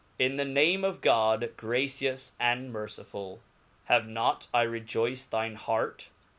IN 0.17 0.35
the 0.35 0.45
name 0.45 0.83
of 0.83 0.99
God, 0.99 1.51
gracious 1.57 2.33
and 2.39 2.73
mercifull. 2.73 3.37
Have 3.83 4.07
not 4.07 4.47
I 4.51 4.63
rejoyced 4.63 5.29
thine 5.29 5.53
heart 5.53 6.07